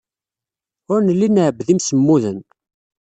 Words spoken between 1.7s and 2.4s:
imsemmuden.